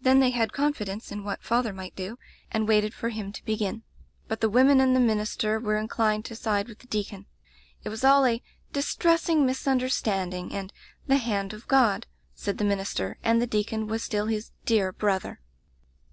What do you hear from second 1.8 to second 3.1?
do, and waited [loi] Digitized by LjOOQ IC Interventions for